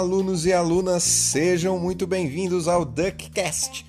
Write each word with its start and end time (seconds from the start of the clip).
Alunos 0.00 0.46
e 0.46 0.52
alunas, 0.54 1.02
sejam 1.02 1.78
muito 1.78 2.06
bem-vindos 2.06 2.66
ao 2.66 2.86
DuckCast, 2.86 3.84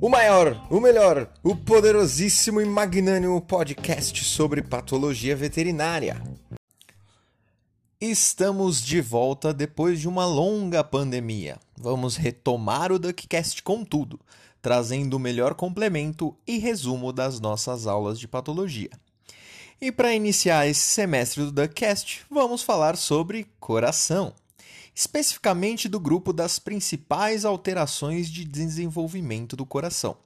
o 0.00 0.08
maior, 0.08 0.66
o 0.70 0.80
melhor, 0.80 1.30
o 1.42 1.54
poderosíssimo 1.54 2.62
e 2.62 2.64
magnânimo 2.64 3.38
podcast 3.42 4.24
sobre 4.24 4.62
patologia 4.62 5.36
veterinária. 5.36 6.22
Estamos 8.00 8.80
de 8.80 9.02
volta 9.02 9.52
depois 9.52 10.00
de 10.00 10.08
uma 10.08 10.24
longa 10.24 10.82
pandemia. 10.82 11.58
Vamos 11.76 12.16
retomar 12.16 12.90
o 12.90 12.98
DuckCast 12.98 13.62
com 13.62 13.84
tudo, 13.84 14.18
trazendo 14.62 15.18
o 15.18 15.20
melhor 15.20 15.52
complemento 15.52 16.34
e 16.46 16.56
resumo 16.56 17.12
das 17.12 17.38
nossas 17.38 17.86
aulas 17.86 18.18
de 18.18 18.26
patologia. 18.26 18.92
E 19.78 19.92
para 19.92 20.14
iniciar 20.14 20.66
esse 20.66 20.80
semestre 20.80 21.44
do 21.44 21.52
DuckCast, 21.52 22.22
vamos 22.30 22.62
falar 22.62 22.96
sobre 22.96 23.46
coração, 23.60 24.32
especificamente 24.94 25.88
do 25.88 26.00
grupo 26.00 26.32
das 26.32 26.58
principais 26.58 27.44
alterações 27.44 28.30
de 28.30 28.44
desenvolvimento 28.44 29.56
do 29.56 29.66
coração. 29.66 30.16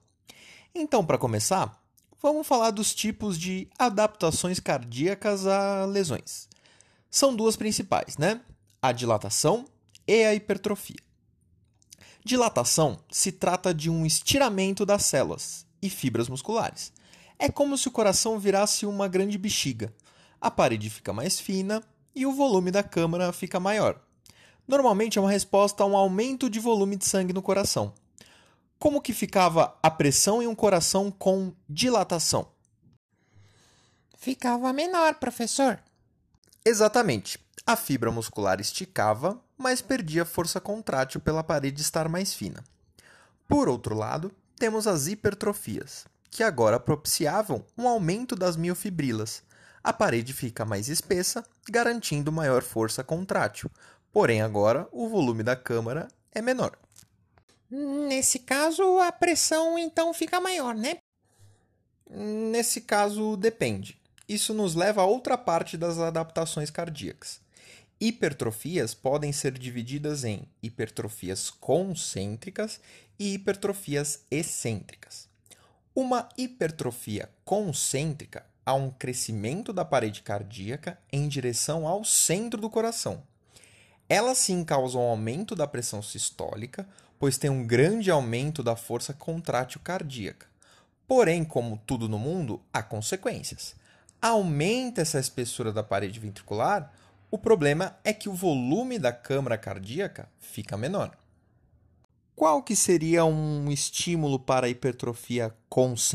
Então, 0.75 1.05
para 1.05 1.19
começar, 1.19 1.83
vamos 2.21 2.47
falar 2.47 2.71
dos 2.71 2.95
tipos 2.95 3.39
de 3.39 3.69
adaptações 3.79 4.59
cardíacas 4.59 5.47
a 5.47 5.85
lesões. 5.85 6.49
São 7.11 7.35
duas 7.35 7.57
principais, 7.57 8.17
né? 8.19 8.41
A 8.83 8.93
dilatação 8.93 9.65
e 10.07 10.25
a 10.25 10.35
hipertrofia. 10.35 10.97
Dilatação 12.25 12.99
se 13.11 13.31
trata 13.31 13.73
de 13.73 13.89
um 13.89 14.05
estiramento 14.05 14.85
das 14.85 15.05
células 15.05 15.67
e 15.81 15.89
fibras 15.89 16.29
musculares 16.29 16.93
é 17.39 17.49
como 17.49 17.77
se 17.77 17.89
o 17.89 17.91
coração 17.91 18.39
virasse 18.39 18.87
uma 18.87 19.09
grande 19.09 19.37
bexiga. 19.37 19.93
A 20.41 20.51
parede 20.51 20.89
fica 20.91 21.13
mais 21.13 21.41
fina 21.41 21.83
e 22.15 22.27
o 22.27 22.33
volume 22.33 22.71
da 22.71 22.83
câmara 22.83 23.33
fica 23.33 23.59
maior. 23.59 24.01
Normalmente 24.67 25.19
é 25.19 25.21
uma 25.21 25.31
resposta 25.31 25.83
a 25.83 25.87
um 25.87 25.97
aumento 25.97 26.49
de 26.49 26.59
volume 26.59 26.97
de 26.97 27.05
sangue 27.05 27.33
no 27.33 27.43
coração. 27.43 27.93
Como 28.79 29.01
que 29.01 29.13
ficava 29.13 29.77
a 29.83 29.91
pressão 29.91 30.43
em 30.43 30.47
um 30.47 30.55
coração 30.55 31.11
com 31.11 31.53
dilatação? 31.69 32.49
Ficava 34.17 34.73
menor, 34.73 35.15
professor. 35.15 35.79
Exatamente. 36.65 37.39
A 37.67 37.77
fibra 37.77 38.11
muscular 38.11 38.61
esticava, 38.61 39.41
mas 39.57 39.83
perdia 39.83 40.25
força 40.25 40.61
contrátil 40.61 41.21
pela 41.21 41.45
parede 41.45 41.83
estar 41.83 42.09
mais 42.09 42.35
fina. 42.35 42.65
Por 43.47 43.69
outro 43.69 43.95
lado, 43.95 44.33
temos 44.59 44.87
as 44.87 45.07
hipertrofias 45.07 46.07
que 46.31 46.43
agora 46.43 46.81
propiciavam 46.81 47.65
um 47.79 47.87
aumento 47.87 48.35
das 48.35 48.57
miofibrilas. 48.57 49.43
A 49.85 49.93
parede 49.93 50.33
fica 50.33 50.65
mais 50.65 50.89
espessa, 50.89 51.45
garantindo 51.71 52.33
maior 52.33 52.63
força 52.63 53.05
contrátil, 53.05 53.71
porém 54.15 54.41
agora 54.41 54.89
o 54.93 55.09
volume 55.09 55.43
da 55.43 55.57
câmara 55.57 56.07
é 56.33 56.41
menor. 56.41 56.79
Nesse 57.69 58.39
caso, 58.39 59.01
a 59.01 59.11
pressão 59.11 59.77
então 59.77 60.15
fica 60.15 60.41
maior, 60.41 60.73
né? 60.73 60.99
Nesse 62.09 62.83
caso, 62.83 63.37
depende. 63.37 64.01
Isso 64.29 64.55
nos 64.55 64.77
leva 64.77 65.03
a 65.03 65.05
outra 65.05 65.37
parte 65.37 65.77
das 65.77 65.99
adaptações 65.99 66.71
cardíacas. 66.71 67.41
Hipertrofias 68.01 68.95
podem 68.95 69.33
ser 69.33 69.59
divididas 69.59 70.23
em 70.23 70.47
hipertrofias 70.63 71.51
concêntricas 71.51 72.81
e 73.19 73.35
hipertrofias 73.35 74.21
excêntricas. 74.31 75.29
Uma 75.93 76.29
hipertrofia 76.39 77.29
concêntrica 77.45 78.47
há 78.65 78.75
um 78.75 78.91
crescimento 78.91 79.73
da 79.73 79.85
parede 79.85 80.23
cardíaca 80.23 80.99
em 81.13 81.27
direção 81.27 81.87
ao 81.89 82.05
centro 82.05 82.61
do 82.61 82.71
coração. 82.71 83.23
Elas 84.09 84.39
sim 84.39 84.65
causam 84.65 85.01
aumento 85.01 85.55
da 85.55 85.67
pressão 85.67 86.03
sistólica, 86.03 86.87
pois 87.19 87.39
tem 87.39 87.51
um 87.51 87.67
grande 87.67 88.11
aumento 88.11 88.63
da 88.63 88.77
força 88.77 89.13
contrátil 89.15 89.81
cardíaca. 89.83 90.47
Porém, 91.07 91.45
como 91.45 91.81
tudo 91.87 92.09
no 92.09 92.19
mundo, 92.19 92.61
há 92.73 92.83
consequências. 92.83 93.75
Aumenta 94.21 95.03
essa 95.03 95.19
espessura 95.19 95.73
da 95.73 95.83
parede 95.83 96.19
ventricular, 96.21 96.93
o 97.31 97.39
problema 97.39 97.99
é 98.05 98.13
que 98.13 98.29
o 98.29 98.33
volume 98.33 98.99
da 98.99 99.13
câmara 99.13 99.59
cardíaca 99.59 100.29
fica 100.39 100.77
menor. 100.77 101.17
Qual 102.37 102.63
que 102.63 102.75
seria 102.75 103.25
um 103.25 103.71
estímulo 103.71 104.39
para 104.39 104.67
a 104.67 104.71
hipertrofia 104.71 105.55
consciente? 105.69 106.15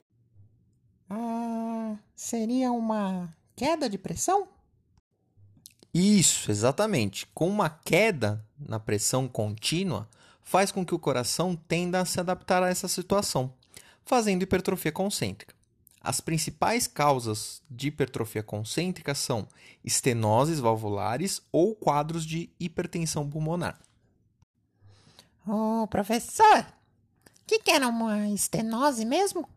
Ah, 1.09 1.95
seria 2.16 2.71
uma 2.71 3.33
queda 3.56 3.89
de 3.89 3.97
pressão? 3.97 4.47
Isso, 5.94 6.51
exatamente. 6.51 7.27
Com 7.33 7.50
uma 7.50 7.69
queda 7.69 8.45
na 8.59 8.79
pressão 8.79 9.27
contínua, 9.27 10.07
faz 10.44 10.72
com 10.72 10.85
que 10.85 10.95
o 10.95 11.00
coração 11.00 11.55
tenda 11.55 12.00
a 12.00 12.05
se 12.05 12.19
adaptar 12.19 12.63
a 12.63 12.69
essa 12.69 12.88
situação, 12.88 13.53
fazendo 14.05 14.44
hipertrofia 14.44 14.91
concêntrica. 14.91 15.53
As 16.01 16.22
principais 16.22 16.88
causas 16.88 17.61
de 17.69 17.89
hipertrofia 17.89 18.41
concêntrica 18.41 19.13
são 19.13 19.47
estenoses 19.83 20.59
valvulares 20.59 21.41
ou 21.51 21.75
quadros 21.75 22.25
de 22.25 22.50
hipertensão 22.59 23.29
pulmonar. 23.29 23.79
Ô, 25.45 25.83
oh, 25.83 25.88
professor, 25.88 26.59
o 26.59 27.45
que, 27.45 27.59
que 27.59 27.71
era 27.71 27.88
uma 27.88 28.29
estenose 28.29 29.03
mesmo? 29.06 29.47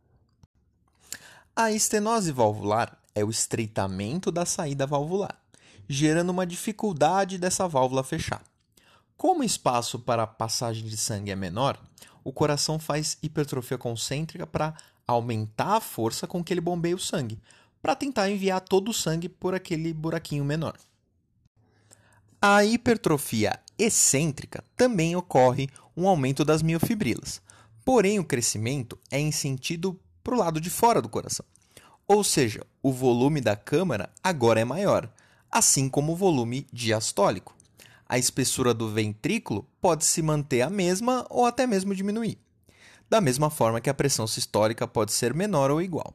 A 1.54 1.70
estenose 1.70 2.32
valvular 2.32 2.98
é 3.14 3.24
o 3.24 3.30
estreitamento 3.30 4.32
da 4.32 4.46
saída 4.46 4.86
valvular, 4.86 5.38
gerando 5.88 6.30
uma 6.30 6.46
dificuldade 6.46 7.38
dessa 7.38 7.68
válvula 7.68 8.02
fechar. 8.04 8.42
Como 9.16 9.40
o 9.40 9.44
espaço 9.44 9.98
para 9.98 10.24
a 10.24 10.26
passagem 10.26 10.84
de 10.84 10.96
sangue 10.96 11.30
é 11.30 11.36
menor, 11.36 11.80
o 12.24 12.32
coração 12.32 12.78
faz 12.78 13.18
hipertrofia 13.22 13.78
concêntrica 13.78 14.46
para 14.46 14.74
aumentar 15.06 15.76
a 15.76 15.80
força 15.80 16.26
com 16.26 16.42
que 16.42 16.52
ele 16.52 16.60
bombeia 16.60 16.96
o 16.96 17.00
sangue, 17.00 17.40
para 17.80 17.96
tentar 17.96 18.30
enviar 18.30 18.60
todo 18.60 18.90
o 18.90 18.94
sangue 18.94 19.28
por 19.28 19.54
aquele 19.54 19.92
buraquinho 19.92 20.44
menor. 20.44 20.76
A 22.40 22.64
hipertrofia 22.64 23.58
excêntrica 23.78 24.64
também 24.76 25.14
ocorre 25.16 25.68
um 25.96 26.08
aumento 26.08 26.44
das 26.44 26.62
miofibrilas, 26.62 27.40
porém 27.84 28.18
o 28.18 28.24
crescimento 28.24 28.98
é 29.10 29.18
em 29.18 29.32
sentido 29.32 29.98
para 30.22 30.34
o 30.34 30.38
lado 30.38 30.60
de 30.60 30.70
fora 30.70 31.02
do 31.02 31.08
coração. 31.08 31.44
Ou 32.06 32.22
seja, 32.22 32.64
o 32.82 32.92
volume 32.92 33.40
da 33.40 33.56
câmara 33.56 34.10
agora 34.22 34.60
é 34.60 34.64
maior, 34.64 35.08
assim 35.52 35.88
como 35.88 36.12
o 36.12 36.16
volume 36.16 36.66
diastólico. 36.72 37.54
A 38.08 38.18
espessura 38.18 38.72
do 38.72 38.90
ventrículo 38.90 39.68
pode 39.80 40.06
se 40.06 40.22
manter 40.22 40.62
a 40.62 40.70
mesma 40.70 41.26
ou 41.28 41.44
até 41.44 41.66
mesmo 41.66 41.94
diminuir, 41.94 42.38
da 43.08 43.20
mesma 43.20 43.50
forma 43.50 43.80
que 43.80 43.90
a 43.90 43.94
pressão 43.94 44.26
sistólica 44.26 44.88
pode 44.88 45.12
ser 45.12 45.34
menor 45.34 45.70
ou 45.70 45.82
igual. 45.82 46.14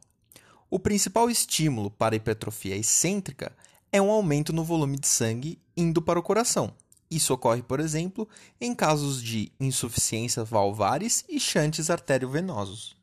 O 0.68 0.78
principal 0.78 1.30
estímulo 1.30 1.90
para 1.90 2.14
a 2.14 2.18
hipertrofia 2.18 2.76
excêntrica 2.76 3.56
é 3.90 4.02
um 4.02 4.10
aumento 4.10 4.52
no 4.52 4.64
volume 4.64 4.98
de 4.98 5.06
sangue 5.06 5.58
indo 5.76 6.02
para 6.02 6.18
o 6.18 6.22
coração. 6.22 6.74
Isso 7.10 7.32
ocorre, 7.32 7.62
por 7.62 7.80
exemplo, 7.80 8.28
em 8.60 8.74
casos 8.74 9.22
de 9.22 9.50
insuficiência 9.58 10.44
valvares 10.44 11.24
e 11.28 11.40
chantes 11.40 11.88
arteriovenosos. 11.88 12.96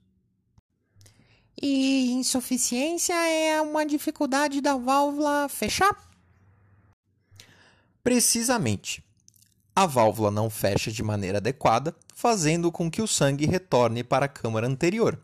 E 1.60 2.12
insuficiência 2.12 3.16
é 3.16 3.60
uma 3.62 3.86
dificuldade 3.86 4.62
da 4.62 4.76
válvula 4.76 5.48
fechar? 5.50 6.05
Precisamente. 8.06 9.04
A 9.76 9.88
válvula 9.88 10.30
não 10.30 10.48
fecha 10.48 10.92
de 10.92 11.02
maneira 11.02 11.40
adequada, 11.40 11.92
fazendo 12.14 12.72
com 12.72 12.90
que 12.90 13.02
o 13.02 13.08
sangue 13.08 13.48
retorne 13.48 14.04
para 14.04 14.28
a 14.28 14.30
câmara 14.30 14.68
anterior, 14.68 15.20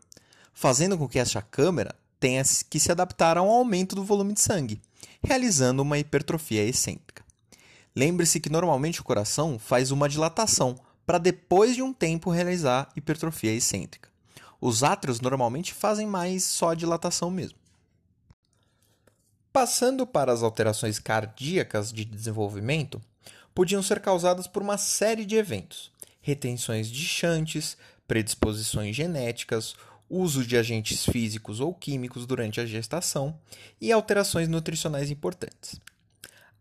fazendo 0.52 0.98
com 0.98 1.08
que 1.08 1.20
esta 1.20 1.40
câmara 1.40 1.94
tenha 2.18 2.42
que 2.68 2.80
se 2.80 2.90
adaptar 2.90 3.38
a 3.38 3.42
um 3.42 3.52
aumento 3.52 3.94
do 3.94 4.02
volume 4.02 4.32
de 4.32 4.40
sangue, 4.40 4.82
realizando 5.22 5.80
uma 5.80 5.96
hipertrofia 5.96 6.64
excêntrica. 6.64 7.22
Lembre-se 7.94 8.40
que 8.40 8.50
normalmente 8.50 9.00
o 9.00 9.04
coração 9.04 9.60
faz 9.60 9.92
uma 9.92 10.08
dilatação 10.08 10.74
para 11.06 11.18
depois 11.18 11.76
de 11.76 11.82
um 11.82 11.92
tempo 11.92 12.30
realizar 12.30 12.88
hipertrofia 12.96 13.52
excêntrica. 13.52 14.08
Os 14.60 14.82
átrios 14.82 15.20
normalmente 15.20 15.72
fazem 15.72 16.08
mais 16.08 16.42
só 16.42 16.70
a 16.70 16.74
dilatação 16.74 17.30
mesmo. 17.30 17.61
Passando 19.52 20.06
para 20.06 20.32
as 20.32 20.42
alterações 20.42 20.98
cardíacas 20.98 21.92
de 21.92 22.06
desenvolvimento, 22.06 23.02
podiam 23.54 23.82
ser 23.82 24.00
causadas 24.00 24.46
por 24.46 24.62
uma 24.62 24.78
série 24.78 25.26
de 25.26 25.36
eventos: 25.36 25.92
retenções 26.22 26.90
de 26.90 27.04
chantes, 27.04 27.76
predisposições 28.08 28.96
genéticas, 28.96 29.74
uso 30.08 30.42
de 30.42 30.56
agentes 30.56 31.04
físicos 31.04 31.60
ou 31.60 31.74
químicos 31.74 32.24
durante 32.24 32.62
a 32.62 32.66
gestação 32.66 33.38
e 33.78 33.92
alterações 33.92 34.48
nutricionais 34.48 35.10
importantes. 35.10 35.78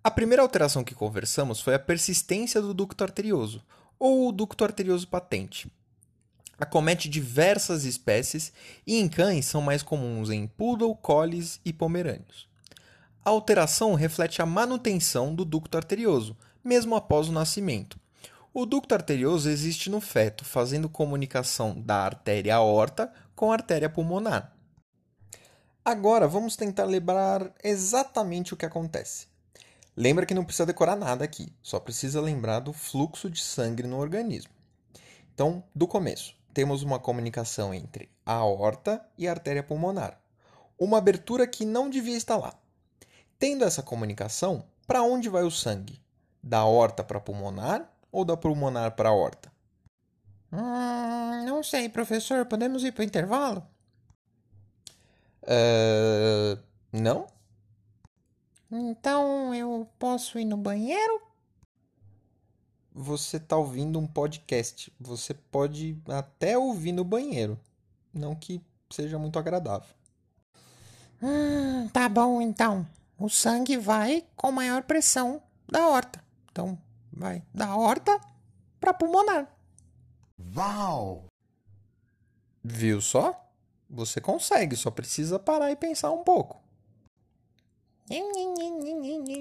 A 0.04 0.12
primeira 0.12 0.42
alteração 0.42 0.84
que 0.84 0.94
conversamos 0.94 1.62
foi 1.62 1.76
a 1.76 1.80
persistência 1.80 2.62
do 2.62 2.74
ducto 2.74 3.06
arterioso, 3.06 3.64
ou 3.98 4.28
o 4.28 4.32
ducto 4.34 4.66
arterioso 4.66 5.08
patente. 5.08 5.72
Acomete 6.60 7.08
diversas 7.08 7.86
espécies 7.86 8.52
e 8.86 9.00
em 9.00 9.08
cães 9.08 9.46
são 9.46 9.62
mais 9.62 9.82
comuns 9.82 10.30
em 10.30 10.46
poodle, 10.46 10.94
collies 10.96 11.62
e 11.64 11.72
pomerânios. 11.72 12.50
A 13.24 13.30
alteração 13.30 13.94
reflete 13.94 14.42
a 14.42 14.48
manutenção 14.48 15.36
do 15.36 15.46
ducto 15.46 15.78
arterioso, 15.78 16.36
mesmo 16.64 16.96
após 16.96 17.30
o 17.30 17.32
nascimento. 17.32 18.00
O 18.52 18.66
ducto 18.66 18.96
arterioso 18.96 19.48
existe 19.48 19.92
no 19.92 20.02
feto, 20.02 20.44
fazendo 20.44 20.90
comunicação 20.90 21.80
da 21.80 21.98
artéria 21.98 22.56
aorta 22.56 23.14
com 23.36 23.52
a 23.52 23.54
artéria 23.54 23.90
pulmonar. 23.90 24.56
Agora 25.86 26.28
vamos 26.28 26.56
tentar 26.56 26.86
lembrar 26.86 27.54
exatamente 27.64 28.56
o 28.56 28.58
que 28.58 28.66
acontece. 28.66 29.28
Lembra 29.96 30.26
que 30.26 30.34
não 30.34 30.44
precisa 30.44 30.66
decorar 30.66 30.96
nada 30.96 31.24
aqui, 31.24 31.54
só 31.62 31.80
precisa 31.80 32.20
lembrar 32.20 32.60
do 32.60 32.74
fluxo 32.74 33.30
de 33.30 33.42
sangue 33.42 33.84
no 33.84 34.00
organismo. 34.00 34.52
Então, 35.34 35.64
do 35.76 35.88
começo, 35.88 36.36
temos 36.54 36.82
uma 36.82 37.00
comunicação 37.00 37.72
entre 37.72 38.10
a 38.26 38.34
aorta 38.34 39.04
e 39.16 39.28
a 39.28 39.32
artéria 39.32 39.62
pulmonar. 39.62 40.20
Uma 40.78 40.98
abertura 40.98 41.46
que 41.46 41.66
não 41.66 41.90
devia 41.90 42.18
estar 42.18 42.38
lá. 42.38 42.61
Tendo 43.42 43.66
essa 43.66 43.82
comunicação, 43.82 44.64
para 44.86 45.02
onde 45.02 45.28
vai 45.28 45.42
o 45.42 45.50
sangue? 45.50 46.00
Da 46.44 46.60
aorta 46.60 47.04
para 47.04 47.20
pulmonar 47.20 47.92
ou 48.12 48.24
da 48.24 48.38
pulmonar 48.38 48.92
para 48.92 49.10
a 49.10 49.12
aorta? 49.12 49.52
Hum, 50.54 51.44
não 51.44 51.64
sei, 51.64 51.90
professor. 51.90 52.46
Podemos 52.46 52.84
ir 52.84 52.92
para 52.92 53.02
o 53.02 53.04
intervalo? 53.04 53.66
Uh, 55.42 56.62
não? 56.94 57.26
Então 58.72 59.56
eu 59.56 59.90
posso 59.98 60.38
ir 60.38 60.46
no 60.46 60.56
banheiro? 60.56 61.20
Você 62.94 63.38
está 63.38 63.58
ouvindo 63.58 63.98
um 63.98 64.06
podcast. 64.06 64.94
Você 65.00 65.34
pode 65.34 65.98
até 66.08 66.56
ouvir 66.60 66.92
no 66.92 67.04
banheiro. 67.04 67.60
Não 68.14 68.36
que 68.36 68.62
seja 68.92 69.18
muito 69.18 69.40
agradável. 69.40 69.90
Hum, 71.24 71.90
tá 71.90 72.08
bom 72.08 72.40
então. 72.40 72.86
O 73.22 73.30
sangue 73.30 73.78
vai 73.78 74.26
com 74.36 74.52
maior 74.52 74.82
pressão 74.82 75.44
da 75.72 75.88
horta. 75.88 76.26
Então, 76.52 76.76
vai 77.14 77.44
da 77.54 77.76
horta 77.76 78.20
para 78.80 78.96
pulmonar. 78.96 79.48
Uau! 80.58 81.28
Viu 82.64 83.00
só? 83.00 83.48
Você 83.88 84.20
consegue, 84.20 84.76
só 84.76 84.90
precisa 84.90 85.38
parar 85.38 85.70
e 85.70 85.76
pensar 85.76 86.10
um 86.10 86.24
pouco. 86.24 86.60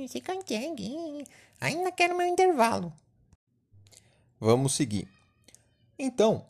Você 0.07 0.21
consegue. 0.21 1.27
Ainda 1.59 1.91
quero 1.91 2.19
meu 2.19 2.27
intervalo. 2.27 2.93
Vamos 4.39 4.75
seguir. 4.75 5.09
Então, 5.99 6.45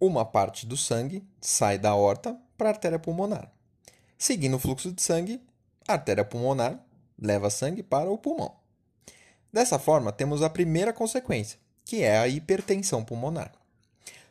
uma 0.00 0.24
parte 0.24 0.66
do 0.66 0.76
sangue 0.76 1.24
sai 1.40 1.78
da 1.78 1.94
horta 1.94 2.36
para 2.58 2.70
a 2.70 2.72
artéria 2.72 2.98
pulmonar. 2.98 3.52
Seguindo 4.18 4.56
o 4.56 4.58
fluxo 4.58 4.90
de 4.90 5.00
sangue, 5.00 5.40
a 5.86 5.92
artéria 5.92 6.24
pulmonar 6.24 6.78
leva 7.18 7.50
sangue 7.50 7.82
para 7.82 8.10
o 8.10 8.18
pulmão. 8.18 8.54
Dessa 9.52 9.78
forma, 9.78 10.12
temos 10.12 10.42
a 10.42 10.50
primeira 10.50 10.92
consequência, 10.92 11.58
que 11.84 12.02
é 12.02 12.18
a 12.18 12.28
hipertensão 12.28 13.04
pulmonar. 13.04 13.52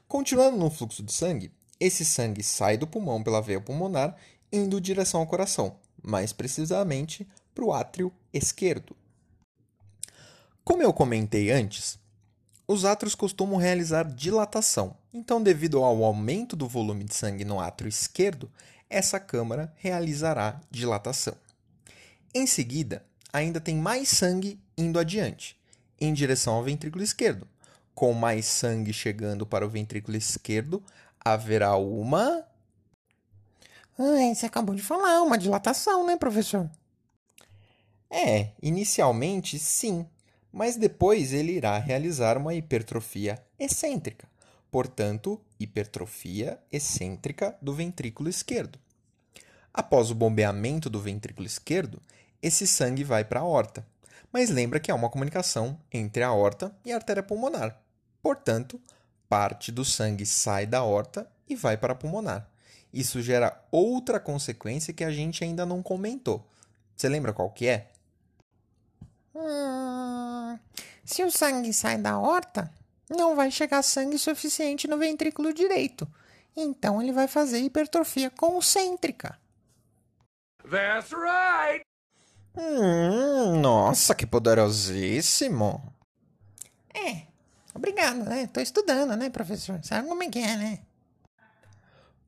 Continuando 0.08 0.58
no 0.58 0.70
fluxo 0.70 1.02
de 1.02 1.12
sangue, 1.12 1.52
esse 1.80 2.06
sangue 2.06 2.44
sai 2.44 2.78
do 2.78 2.86
pulmão 2.86 3.24
pela 3.24 3.42
veia 3.42 3.60
pulmonar, 3.60 4.16
indo 4.52 4.80
direção 4.80 5.22
ao 5.22 5.28
coração, 5.28 5.78
mais 6.04 6.32
precisamente 6.32 7.28
para 7.54 7.66
o 7.66 7.74
átrio 7.74 8.12
esquerdo. 8.32 8.96
Como 10.64 10.84
eu 10.84 10.94
comentei 10.94 11.52
antes, 11.52 12.00
os 12.68 12.86
átrios 12.86 13.16
costumam 13.16 13.58
realizar 13.58 14.04
dilatação. 14.04 14.96
Então, 15.14 15.42
devido 15.42 15.84
ao 15.84 16.04
aumento 16.04 16.56
do 16.56 16.68
volume 16.68 17.04
de 17.04 17.14
sangue 17.14 17.46
no 17.46 17.60
átrio 17.60 17.88
esquerdo, 17.88 18.52
essa 18.90 19.20
câmara 19.20 19.74
realizará 19.78 20.60
dilatação. 20.70 21.36
Em 22.38 22.46
seguida, 22.46 23.02
ainda 23.32 23.62
tem 23.62 23.78
mais 23.78 24.10
sangue 24.10 24.60
indo 24.78 25.00
adiante, 25.00 25.58
em 25.98 26.14
direção 26.14 26.56
ao 26.56 26.64
ventrículo 26.64 27.02
esquerdo. 27.02 27.48
Com 27.94 28.12
mais 28.12 28.46
sangue 28.46 28.92
chegando 28.92 29.46
para 29.46 29.66
o 29.66 29.70
ventrículo 29.70 30.18
esquerdo, 30.18 30.84
haverá 31.18 31.78
uma. 31.78 32.46
Ai, 33.98 34.36
você 34.36 34.48
acabou 34.48 34.76
de 34.76 34.82
falar, 34.82 35.22
uma 35.22 35.38
dilatação, 35.38 36.06
né, 36.06 36.18
professor? 36.18 36.70
É, 38.10 38.50
inicialmente 38.62 39.58
sim, 39.58 40.06
mas 40.52 40.76
depois 40.76 41.32
ele 41.32 41.54
irá 41.54 41.78
realizar 41.78 42.38
uma 42.38 42.54
hipertrofia 42.54 43.42
excêntrica, 43.58 44.28
portanto, 44.70 45.40
hipertrofia 45.58 46.60
excêntrica 46.70 47.58
do 47.62 47.74
ventrículo 47.74 48.28
esquerdo. 48.28 48.78
Após 49.74 50.12
o 50.12 50.16
bombeamento 50.16 50.90
do 50.90 51.02
ventrículo 51.02 51.48
esquerdo, 51.48 52.02
esse 52.46 52.68
sangue 52.68 53.04
vai 53.04 53.26
para 53.26 53.40
a 53.40 53.44
aorta, 53.44 53.84
mas 54.32 54.52
lembra 54.52 54.80
que 54.80 54.92
há 54.92 54.96
uma 54.96 55.10
comunicação 55.10 55.80
entre 55.92 56.22
a 56.22 56.28
aorta 56.28 56.72
e 56.86 56.92
a 56.92 56.96
artéria 56.96 57.24
pulmonar. 57.24 57.82
Portanto, 58.22 58.80
parte 59.28 59.72
do 59.72 59.84
sangue 59.84 60.28
sai 60.28 60.68
da 60.68 60.78
aorta 60.78 61.28
e 61.50 61.56
vai 61.56 61.76
para 61.76 61.94
a 61.94 61.96
pulmonar. 61.96 62.48
Isso 62.94 63.20
gera 63.20 63.60
outra 63.72 64.20
consequência 64.20 64.94
que 64.94 65.04
a 65.04 65.12
gente 65.12 65.44
ainda 65.44 65.66
não 65.66 65.82
comentou. 65.82 66.48
Você 66.96 67.10
lembra 67.10 67.34
qual 67.34 67.50
que 67.50 67.68
é? 67.68 67.88
Hum, 69.34 70.60
se 71.04 71.24
o 71.24 71.32
sangue 71.32 71.74
sai 71.74 71.98
da 71.98 72.12
aorta, 72.12 72.72
não 73.10 73.36
vai 73.36 73.50
chegar 73.50 73.82
sangue 73.82 74.20
suficiente 74.20 74.88
no 74.88 75.00
ventrículo 75.00 75.52
direito. 75.52 76.08
Então 76.56 77.02
ele 77.02 77.12
vai 77.12 77.28
fazer 77.28 77.58
hipertrofia 77.58 78.30
concêntrica. 78.30 79.36
That's 80.70 81.12
right! 81.12 81.95
Hum, 82.58 83.60
nossa, 83.60 84.16
que 84.16 84.26
poderosíssimo! 84.26 85.94
É, 86.94 87.24
obrigado, 87.74 88.24
né? 88.24 88.48
Tô 88.48 88.62
estudando, 88.62 89.16
né, 89.16 89.30
professor? 89.30 89.80
Sabe 89.84 90.08
como 90.08 90.24
é 90.24 90.30
que 90.30 90.40
é, 90.40 90.56
né? 90.56 90.80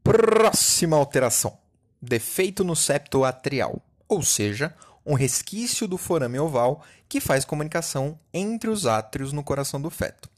Próxima 0.03 0.97
alteração: 0.97 1.57
defeito 2.01 2.63
no 2.63 2.75
septo 2.75 3.24
atrial, 3.24 3.81
ou 4.07 4.21
seja, 4.21 4.75
um 5.06 5.13
resquício 5.13 5.88
do 5.88 5.97
forame 5.97 6.38
oval 6.38 6.83
que 7.07 7.21
faz 7.21 7.45
comunicação 7.45 8.19
entre 8.33 8.69
os 8.69 8.85
átrios 8.85 9.31
no 9.31 9.44
coração 9.44 9.81
do 9.81 9.89
feto. 9.89 10.30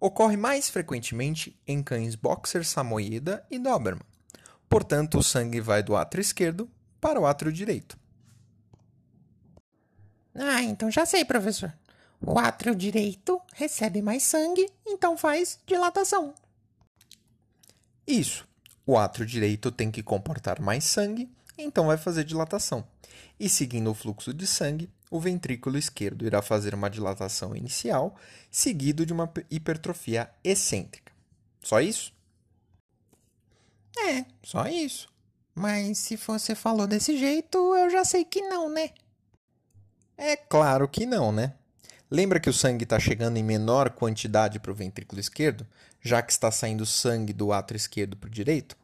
Ocorre 0.00 0.36
mais 0.36 0.68
frequentemente 0.68 1.56
em 1.64 1.80
cães 1.80 2.16
boxer 2.16 2.64
samoyeda 2.64 3.46
e 3.48 3.56
doberman. 3.56 4.02
Portanto, 4.68 5.18
o 5.18 5.22
sangue 5.22 5.60
vai 5.60 5.80
do 5.80 5.94
átrio 5.94 6.20
esquerdo 6.20 6.68
para 7.00 7.20
o 7.20 7.26
átrio 7.26 7.52
direito. 7.52 8.01
Ah, 10.34 10.62
então 10.62 10.90
já 10.90 11.04
sei, 11.04 11.24
professor. 11.24 11.72
O 12.24 12.38
átrio 12.38 12.74
direito 12.74 13.40
recebe 13.52 14.00
mais 14.00 14.22
sangue, 14.22 14.68
então 14.86 15.16
faz 15.16 15.58
dilatação. 15.66 16.34
Isso. 18.06 18.46
O 18.86 18.96
átrio 18.96 19.26
direito 19.26 19.70
tem 19.70 19.90
que 19.90 20.02
comportar 20.02 20.60
mais 20.60 20.84
sangue, 20.84 21.28
então 21.58 21.86
vai 21.86 21.96
fazer 21.96 22.24
dilatação. 22.24 22.86
E 23.38 23.48
seguindo 23.48 23.90
o 23.90 23.94
fluxo 23.94 24.32
de 24.32 24.46
sangue, 24.46 24.88
o 25.10 25.20
ventrículo 25.20 25.76
esquerdo 25.76 26.24
irá 26.24 26.40
fazer 26.40 26.74
uma 26.74 26.88
dilatação 26.88 27.54
inicial, 27.54 28.16
seguido 28.50 29.04
de 29.04 29.12
uma 29.12 29.30
hipertrofia 29.50 30.30
excêntrica. 30.42 31.12
Só 31.60 31.80
isso? 31.80 32.12
É, 33.98 34.24
só 34.42 34.66
isso. 34.66 35.08
Mas 35.54 35.98
se 35.98 36.16
você 36.16 36.54
falou 36.54 36.86
desse 36.86 37.18
jeito, 37.18 37.58
eu 37.76 37.90
já 37.90 38.04
sei 38.04 38.24
que 38.24 38.40
não, 38.42 38.68
né? 38.68 38.90
É 40.16 40.36
claro 40.36 40.88
que 40.88 41.06
não, 41.06 41.32
né? 41.32 41.54
Lembra 42.10 42.38
que 42.38 42.50
o 42.50 42.52
sangue 42.52 42.84
está 42.84 42.98
chegando 42.98 43.38
em 43.38 43.42
menor 43.42 43.90
quantidade 43.90 44.60
para 44.60 44.70
o 44.70 44.74
ventrículo 44.74 45.18
esquerdo, 45.18 45.66
já 46.00 46.20
que 46.20 46.30
está 46.30 46.50
saindo 46.50 46.84
sangue 46.84 47.32
do 47.32 47.52
átrio 47.52 47.76
esquerdo 47.76 48.16
para 48.16 48.26
o 48.26 48.30
direito? 48.30 48.76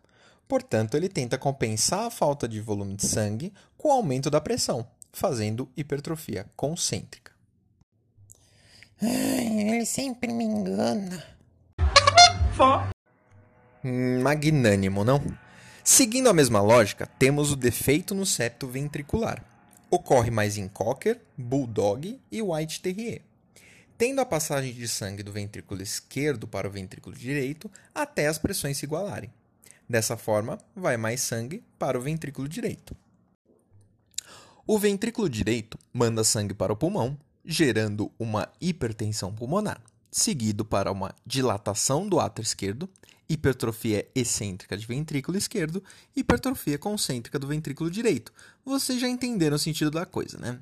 Portanto, 0.48 0.96
ele 0.96 1.10
tenta 1.10 1.36
compensar 1.36 2.06
a 2.06 2.10
falta 2.10 2.48
de 2.48 2.58
volume 2.58 2.96
de 2.96 3.06
sangue 3.06 3.52
com 3.76 3.88
o 3.88 3.92
aumento 3.92 4.30
da 4.30 4.40
pressão, 4.40 4.88
fazendo 5.12 5.70
hipertrofia 5.76 6.46
concêntrica. 6.56 7.32
Ai, 9.02 9.60
ele 9.60 9.84
sempre 9.84 10.32
me 10.32 10.44
engana. 10.44 11.22
Magnânimo, 14.22 15.04
não? 15.04 15.22
Seguindo 15.84 16.28
a 16.28 16.34
mesma 16.34 16.60
lógica, 16.60 17.06
temos 17.18 17.52
o 17.52 17.56
defeito 17.56 18.14
no 18.14 18.26
septo 18.26 18.66
ventricular. 18.66 19.44
Ocorre 19.90 20.30
mais 20.30 20.58
em 20.58 20.68
Cocker, 20.68 21.18
Bulldog 21.36 22.20
e 22.30 22.42
White 22.42 22.82
Terrier, 22.82 23.22
tendo 23.96 24.20
a 24.20 24.26
passagem 24.26 24.74
de 24.74 24.86
sangue 24.86 25.22
do 25.22 25.32
ventrículo 25.32 25.80
esquerdo 25.80 26.46
para 26.46 26.68
o 26.68 26.70
ventrículo 26.70 27.16
direito 27.16 27.70
até 27.94 28.26
as 28.26 28.36
pressões 28.36 28.76
se 28.76 28.84
igualarem. 28.84 29.32
Dessa 29.88 30.18
forma, 30.18 30.58
vai 30.76 30.98
mais 30.98 31.22
sangue 31.22 31.64
para 31.78 31.98
o 31.98 32.02
ventrículo 32.02 32.46
direito. 32.46 32.94
O 34.66 34.78
ventrículo 34.78 35.26
direito 35.26 35.78
manda 35.90 36.22
sangue 36.22 36.52
para 36.52 36.74
o 36.74 36.76
pulmão, 36.76 37.18
gerando 37.42 38.12
uma 38.18 38.52
hipertensão 38.60 39.34
pulmonar, 39.34 39.80
seguido 40.10 40.66
para 40.66 40.92
uma 40.92 41.14
dilatação 41.24 42.06
do 42.06 42.20
átrio 42.20 42.42
esquerdo, 42.42 42.86
hipertrofia 43.28 44.08
excêntrica 44.14 44.76
de 44.76 44.86
ventrículo 44.86 45.36
esquerdo, 45.36 45.82
hipertrofia 46.16 46.78
concêntrica 46.78 47.38
do 47.38 47.46
ventrículo 47.46 47.90
direito. 47.90 48.32
Vocês 48.64 49.00
já 49.00 49.08
entenderam 49.08 49.56
o 49.56 49.58
sentido 49.58 49.90
da 49.90 50.06
coisa, 50.06 50.38
né? 50.38 50.58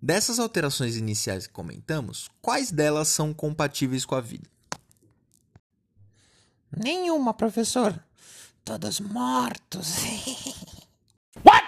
Dessas 0.00 0.38
alterações 0.38 0.96
iniciais 0.96 1.46
que 1.46 1.52
comentamos, 1.52 2.28
quais 2.40 2.70
delas 2.70 3.08
são 3.08 3.32
compatíveis 3.32 4.04
com 4.04 4.14
a 4.14 4.20
vida? 4.20 4.48
Nenhuma, 6.76 7.34
professor. 7.34 8.02
Todos 8.64 9.00
mortos. 9.00 9.96
What? 11.44 11.66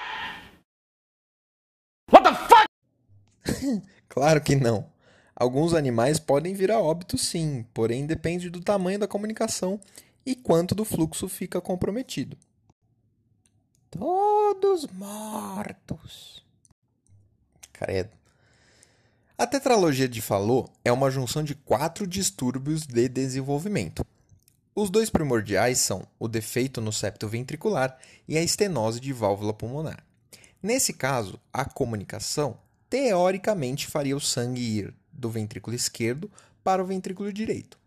What 2.12 2.28
the 2.28 2.34
fuck? 2.34 3.82
claro 4.08 4.40
que 4.40 4.56
não. 4.56 4.93
Alguns 5.36 5.74
animais 5.74 6.20
podem 6.20 6.54
vir 6.54 6.70
a 6.70 6.78
óbito 6.78 7.18
sim, 7.18 7.66
porém 7.74 8.06
depende 8.06 8.48
do 8.48 8.60
tamanho 8.60 9.00
da 9.00 9.08
comunicação 9.08 9.80
e 10.24 10.36
quanto 10.36 10.74
do 10.74 10.84
fluxo 10.84 11.28
fica 11.28 11.60
comprometido. 11.60 12.36
Todos 13.90 14.86
mortos. 14.92 16.44
Credo. 17.72 18.10
A 19.36 19.46
tetralogia 19.46 20.08
de 20.08 20.22
Fallot 20.22 20.70
é 20.84 20.92
uma 20.92 21.10
junção 21.10 21.42
de 21.42 21.56
quatro 21.56 22.06
distúrbios 22.06 22.86
de 22.86 23.08
desenvolvimento. 23.08 24.06
Os 24.72 24.88
dois 24.88 25.10
primordiais 25.10 25.78
são 25.78 26.06
o 26.18 26.28
defeito 26.28 26.80
no 26.80 26.92
septo 26.92 27.26
ventricular 27.26 27.98
e 28.28 28.38
a 28.38 28.42
estenose 28.42 29.00
de 29.00 29.12
válvula 29.12 29.52
pulmonar. 29.52 30.04
Nesse 30.62 30.92
caso, 30.92 31.40
a 31.52 31.64
comunicação 31.64 32.56
teoricamente 32.88 33.88
faria 33.88 34.16
o 34.16 34.20
sangue 34.20 34.60
ir 34.60 34.94
do 35.16 35.30
ventrículo 35.30 35.74
esquerdo 35.74 36.30
para 36.62 36.82
o 36.82 36.86
ventrículo 36.86 37.32
direito. 37.32 37.78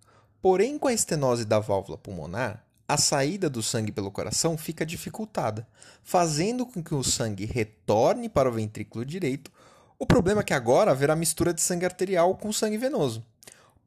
Porém, 0.42 0.78
com 0.78 0.88
a 0.88 0.94
estenose 0.94 1.46
da 1.46 1.60
válvula 1.60 1.98
pulmonar, 1.98 2.64
a 2.88 2.96
saída 2.96 3.50
do 3.50 3.62
sangue 3.62 3.92
pelo 3.92 4.10
coração 4.10 4.58
fica 4.58 4.86
dificultada, 4.86 5.68
fazendo 6.04 6.66
com 6.66 6.82
que 6.82 6.96
o 6.96 7.04
sangue 7.04 7.46
retorne 7.46 8.30
para 8.30 8.48
o 8.48 8.54
ventrículo 8.54 9.04
direito. 9.04 9.52
O 10.00 10.06
problema 10.06 10.42
é 10.42 10.44
que 10.44 10.54
agora 10.54 10.92
haverá 10.92 11.16
mistura 11.16 11.54
de 11.54 11.62
sangue 11.62 11.86
arterial 11.86 12.36
com 12.36 12.54
sangue 12.54 12.78
venoso. 12.78 13.26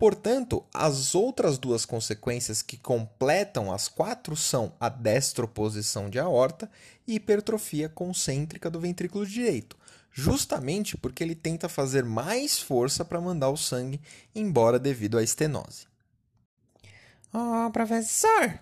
Portanto, 0.01 0.65
as 0.73 1.15
outras 1.15 1.59
duas 1.59 1.85
consequências 1.85 2.63
que 2.63 2.77
completam 2.77 3.73
as 3.73 3.87
quatro 3.87 4.35
são 4.35 4.73
a 4.81 4.89
destroposição 4.89 6.09
de 6.09 6.19
aorta 6.19 6.71
e 7.07 7.17
hipertrofia 7.17 7.89
concêntrica 7.89 8.71
do 8.71 8.81
ventrículo 8.81 9.27
direito, 9.27 9.77
justamente 10.13 10.97
porque 10.97 11.23
ele 11.23 11.35
tenta 11.35 11.69
fazer 11.69 12.05
mais 12.05 12.59
força 12.59 13.05
para 13.05 13.21
mandar 13.21 13.51
o 13.51 13.57
sangue 13.57 14.01
embora 14.35 14.79
devido 14.79 15.19
à 15.19 15.23
estenose. 15.23 15.87
Oh, 17.33 17.71
professor, 17.71 18.59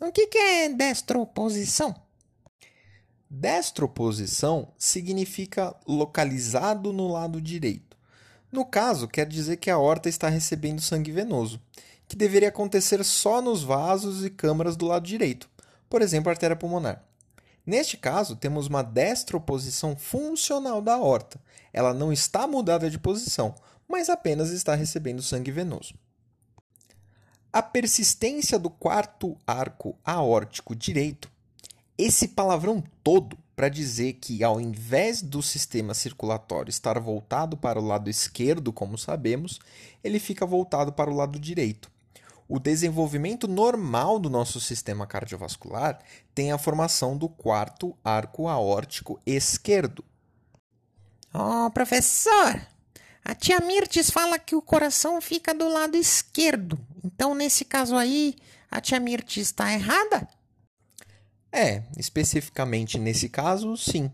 o 0.00 0.12
que, 0.12 0.26
que 0.26 0.38
é 0.38 0.68
destroposição? 0.68 1.94
Destroposição 3.28 4.72
significa 4.76 5.74
localizado 5.86 6.92
no 6.92 7.08
lado 7.08 7.40
direito. 7.40 7.96
No 8.50 8.64
caso, 8.64 9.06
quer 9.06 9.26
dizer 9.26 9.58
que 9.58 9.70
a 9.70 9.78
horta 9.78 10.08
está 10.08 10.28
recebendo 10.28 10.80
sangue 10.80 11.12
venoso, 11.12 11.60
que 12.08 12.16
deveria 12.16 12.48
acontecer 12.48 13.04
só 13.04 13.40
nos 13.40 13.62
vasos 13.62 14.24
e 14.24 14.30
câmaras 14.30 14.76
do 14.76 14.86
lado 14.86 15.06
direito, 15.06 15.48
por 15.88 16.02
exemplo, 16.02 16.28
a 16.28 16.32
artéria 16.32 16.56
pulmonar. 16.56 17.04
Neste 17.64 17.96
caso, 17.96 18.36
temos 18.36 18.66
uma 18.66 18.82
destroposição 18.82 19.96
funcional 19.96 20.80
da 20.80 20.94
aorta. 20.94 21.40
Ela 21.72 21.92
não 21.92 22.12
está 22.12 22.46
mudada 22.46 22.90
de 22.90 22.98
posição, 22.98 23.54
mas 23.88 24.08
apenas 24.08 24.50
está 24.50 24.74
recebendo 24.74 25.22
sangue 25.22 25.50
venoso. 25.50 25.94
A 27.52 27.62
persistência 27.62 28.58
do 28.58 28.70
quarto 28.70 29.36
arco 29.46 29.98
aórtico 30.04 30.74
direito, 30.74 31.30
esse 31.98 32.28
palavrão 32.28 32.82
todo 33.02 33.36
para 33.54 33.68
dizer 33.68 34.14
que, 34.14 34.42
ao 34.42 34.60
invés 34.60 35.20
do 35.20 35.42
sistema 35.42 35.92
circulatório 35.92 36.70
estar 36.70 36.98
voltado 36.98 37.56
para 37.56 37.78
o 37.78 37.84
lado 37.84 38.08
esquerdo, 38.08 38.72
como 38.72 38.96
sabemos, 38.96 39.58
ele 40.02 40.18
fica 40.18 40.46
voltado 40.46 40.92
para 40.92 41.10
o 41.10 41.14
lado 41.14 41.38
direito 41.38 41.90
o 42.50 42.58
desenvolvimento 42.58 43.46
normal 43.46 44.18
do 44.18 44.28
nosso 44.28 44.60
sistema 44.60 45.06
cardiovascular 45.06 46.00
tem 46.34 46.50
a 46.50 46.58
formação 46.58 47.16
do 47.16 47.28
quarto 47.28 47.96
arco 48.04 48.48
aórtico 48.48 49.20
esquerdo. 49.24 50.04
Oh, 51.32 51.70
professor! 51.70 52.60
A 53.24 53.36
tia 53.36 53.60
Mirtes 53.60 54.10
fala 54.10 54.36
que 54.36 54.56
o 54.56 54.62
coração 54.62 55.20
fica 55.20 55.54
do 55.54 55.68
lado 55.68 55.96
esquerdo. 55.96 56.76
Então, 57.04 57.36
nesse 57.36 57.64
caso 57.64 57.94
aí, 57.94 58.34
a 58.68 58.80
tia 58.80 58.98
Mirtes 58.98 59.46
está 59.46 59.72
errada? 59.72 60.28
É, 61.52 61.84
especificamente 61.96 62.98
nesse 62.98 63.28
caso, 63.28 63.76
sim. 63.76 64.10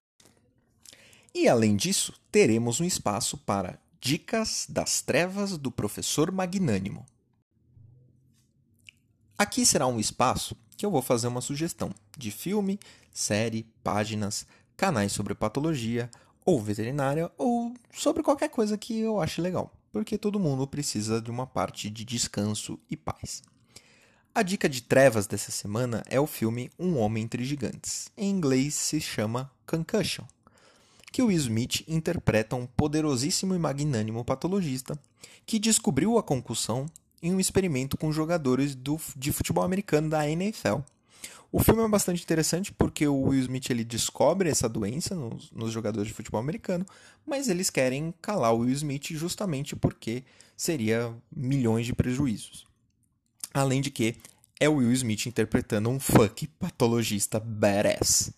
E 1.34 1.48
além 1.48 1.76
disso, 1.76 2.12
teremos 2.30 2.80
um 2.80 2.84
espaço 2.84 3.38
para 3.38 3.78
Dicas 4.00 4.66
das 4.68 5.00
Trevas 5.00 5.56
do 5.56 5.70
Professor 5.70 6.32
Magnânimo. 6.32 7.06
Aqui 9.38 9.64
será 9.64 9.86
um 9.86 9.98
espaço 10.00 10.56
que 10.76 10.84
eu 10.84 10.90
vou 10.90 11.02
fazer 11.02 11.28
uma 11.28 11.40
sugestão 11.40 11.90
de 12.16 12.30
filme, 12.30 12.78
série, 13.12 13.66
páginas, 13.82 14.46
canais 14.76 15.12
sobre 15.12 15.34
patologia 15.34 16.10
ou 16.44 16.60
veterinária, 16.60 17.30
ou 17.38 17.74
sobre 17.92 18.22
qualquer 18.22 18.48
coisa 18.48 18.76
que 18.78 18.98
eu 18.98 19.20
ache 19.20 19.40
legal, 19.40 19.72
porque 19.92 20.18
todo 20.18 20.40
mundo 20.40 20.66
precisa 20.66 21.20
de 21.20 21.30
uma 21.30 21.46
parte 21.46 21.88
de 21.88 22.04
descanso 22.04 22.78
e 22.90 22.96
paz. 22.96 23.42
A 24.34 24.42
dica 24.42 24.68
de 24.68 24.80
trevas 24.80 25.26
dessa 25.26 25.52
semana 25.52 26.02
é 26.08 26.18
o 26.18 26.26
filme 26.26 26.70
Um 26.78 26.96
Homem 26.98 27.24
Entre 27.24 27.44
Gigantes. 27.44 28.10
Em 28.16 28.30
inglês 28.30 28.74
se 28.74 29.00
chama 29.00 29.50
Concussion, 29.66 30.24
que 31.12 31.22
o 31.22 31.26
Will 31.26 31.36
Smith 31.36 31.84
interpreta 31.86 32.56
um 32.56 32.66
poderosíssimo 32.66 33.54
e 33.54 33.58
magnânimo 33.58 34.24
patologista 34.24 34.98
que 35.44 35.58
descobriu 35.58 36.16
a 36.16 36.22
concussão 36.22 36.86
em 37.22 37.34
um 37.34 37.38
experimento 37.38 37.96
com 37.96 38.10
jogadores 38.10 38.74
do, 38.74 38.98
de 39.14 39.30
futebol 39.32 39.64
americano 39.64 40.08
da 40.08 40.28
NFL 40.28 40.78
o 41.52 41.62
filme 41.62 41.82
é 41.82 41.88
bastante 41.88 42.22
interessante 42.22 42.72
porque 42.72 43.06
o 43.06 43.24
Will 43.24 43.40
Smith 43.40 43.68
ele 43.68 43.84
descobre 43.84 44.48
essa 44.48 44.66
doença 44.66 45.14
nos, 45.14 45.52
nos, 45.52 45.70
jogadores 45.70 46.08
de 46.08 46.14
futebol 46.14 46.40
americano, 46.40 46.86
mas 47.26 47.46
eles 47.46 47.68
querem 47.68 48.14
calar 48.22 48.54
o 48.54 48.60
Will 48.60 48.72
Smith 48.72 49.08
justamente 49.10 49.76
porque 49.76 50.24
seria 50.56 51.14
milhões 51.30 51.84
de 51.84 51.94
prejuízos. 51.94 52.66
Além 53.52 53.82
de 53.82 53.90
que 53.90 54.16
é 54.58 54.66
o 54.66 54.76
Will 54.76 54.92
Smith 54.92 55.26
interpretando 55.26 55.90
um 55.90 56.00
fuck 56.00 56.46
patologista 56.58 57.38
badass. 57.38 58.32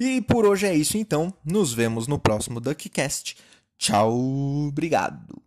E 0.00 0.22
por 0.22 0.46
hoje 0.46 0.66
é 0.66 0.74
isso 0.74 0.96
então. 0.96 1.34
Nos 1.44 1.74
vemos 1.74 2.06
no 2.06 2.18
próximo 2.18 2.58
Duckcast. 2.58 3.36
Tchau, 3.76 4.18
obrigado. 4.68 5.45